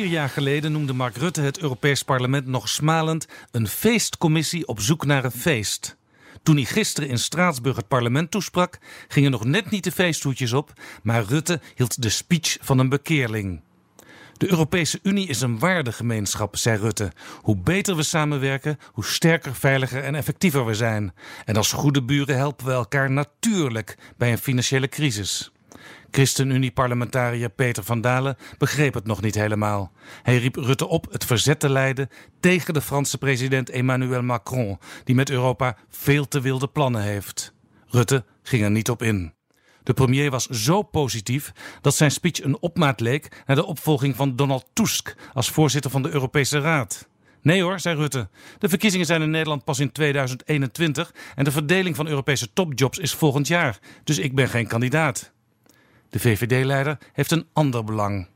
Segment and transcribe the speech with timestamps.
[0.00, 5.06] Vier jaar geleden noemde Mark Rutte het Europees Parlement nog smalend een feestcommissie op zoek
[5.06, 5.96] naar een feest.
[6.42, 8.78] Toen hij gisteren in Straatsburg het parlement toesprak,
[9.08, 13.60] gingen nog net niet de feesthoedjes op, maar Rutte hield de speech van een bekeerling.
[14.36, 17.12] De Europese Unie is een waardegemeenschap, zei Rutte.
[17.40, 21.14] Hoe beter we samenwerken, hoe sterker, veiliger en effectiever we zijn.
[21.44, 25.52] En als goede buren helpen we elkaar natuurlijk bij een financiële crisis.
[26.10, 29.92] ChristenUnie-parlementariër Peter van Dalen begreep het nog niet helemaal.
[30.22, 32.08] Hij riep Rutte op het verzet te leiden
[32.40, 37.54] tegen de Franse president Emmanuel Macron, die met Europa veel te wilde plannen heeft.
[37.88, 39.32] Rutte ging er niet op in.
[39.82, 44.36] De premier was zo positief dat zijn speech een opmaat leek naar de opvolging van
[44.36, 47.08] Donald Tusk als voorzitter van de Europese Raad.
[47.42, 48.28] Nee hoor, zei Rutte.
[48.58, 53.14] De verkiezingen zijn in Nederland pas in 2021 en de verdeling van Europese topjobs is
[53.14, 53.78] volgend jaar.
[54.04, 55.32] Dus ik ben geen kandidaat.
[56.10, 58.28] De VVD-leider heeft een ander belang.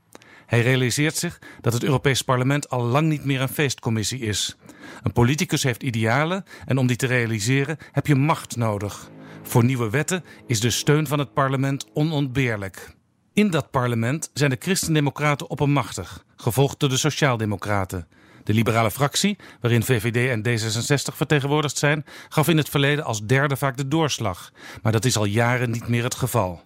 [0.46, 4.56] Hij realiseert zich dat het Europees Parlement al lang niet meer een feestcommissie is.
[5.02, 9.10] Een politicus heeft idealen en om die te realiseren heb je macht nodig.
[9.42, 12.94] Voor nieuwe wetten is de steun van het parlement onontbeerlijk.
[13.32, 18.08] In dat parlement zijn de christendemocraten oppermachtig, gevolgd door de sociaaldemocraten.
[18.44, 23.56] De liberale fractie, waarin VVD en D66 vertegenwoordigd zijn, gaf in het verleden als derde
[23.56, 24.52] vaak de doorslag.
[24.82, 26.62] Maar dat is al jaren niet meer het geval.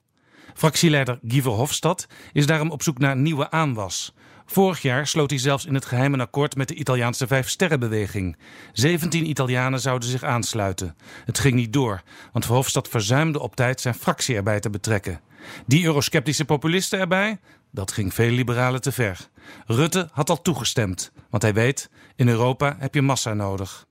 [0.59, 4.15] Fractieleider Guy Verhofstadt is daarom op zoek naar nieuwe aanwas.
[4.47, 8.37] Vorig jaar sloot hij zelfs in het geheim een akkoord met de Italiaanse Vijfsterrenbeweging.
[8.73, 10.97] 17 Italianen zouden zich aansluiten.
[11.25, 15.21] Het ging niet door, want Verhofstadt verzuimde op tijd zijn fractie erbij te betrekken.
[15.67, 17.41] Die eurosceptische populisten erbij?
[17.71, 19.29] Dat ging veel liberalen te ver.
[19.67, 23.88] Rutte had al toegestemd, want hij weet: in Europa heb je massa nodig.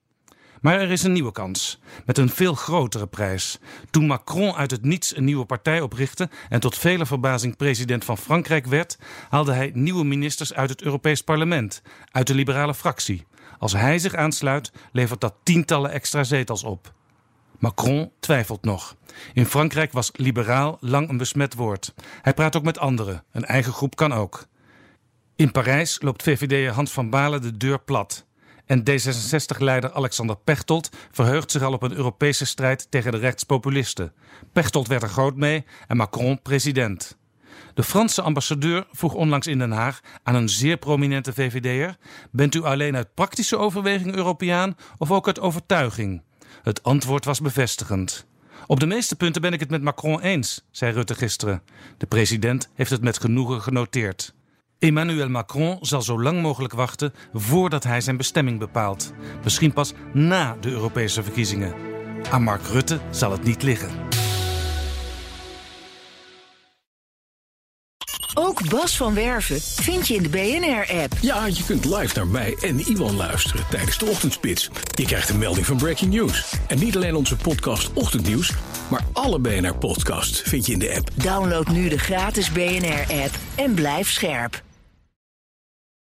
[0.62, 3.59] Maar er is een nieuwe kans, met een veel grotere prijs.
[3.90, 8.18] Toen Macron uit het niets een nieuwe partij oprichtte en tot vele verbazing president van
[8.18, 8.97] Frankrijk werd,
[9.29, 11.81] haalde hij nieuwe ministers uit het Europees Parlement,
[12.12, 13.25] uit de liberale fractie.
[13.59, 16.94] Als hij zich aansluit, levert dat tientallen extra zetels op.
[17.59, 18.95] Macron twijfelt nog.
[19.34, 21.94] In Frankrijk was liberaal lang een besmet woord.
[22.22, 24.47] Hij praat ook met anderen, een eigen groep kan ook.
[25.35, 28.25] In Parijs loopt VVD'er Hans van Balen de deur plat.
[28.68, 34.14] En D66-leider Alexander Pechtold verheugt zich al op een Europese strijd tegen de rechtspopulisten.
[34.54, 37.18] Pechtold werd er groot mee en Macron president.
[37.74, 41.98] De Franse ambassadeur vroeg onlangs in Den Haag aan een zeer prominente VVD'er:
[42.32, 46.22] Bent u alleen uit praktische overweging Europeaan of ook uit overtuiging?
[46.64, 48.26] Het antwoord was bevestigend.
[48.66, 51.62] Op de meeste punten ben ik het met Macron eens, zei Rutte gisteren.
[51.98, 54.36] De president heeft het met genoegen genoteerd.
[54.80, 59.14] Emmanuel Macron zal zo lang mogelijk wachten voordat hij zijn bestemming bepaalt.
[59.44, 61.74] Misschien pas na de Europese verkiezingen.
[62.32, 63.90] Aan Mark Rutte zal het niet liggen.
[68.34, 71.14] Ook Bas van Werven vind je in de BNR-app.
[71.22, 74.70] Ja, je kunt live naar mij en Iwan luisteren tijdens de ochtendspits.
[74.96, 76.54] Je krijgt een melding van Breaking News.
[76.68, 78.54] En niet alleen onze podcast Ochtendnieuws,
[78.90, 81.10] maar alle BNR-podcasts vind je in de app.
[81.14, 84.66] Download nu de gratis BNR-app en blijf scherp.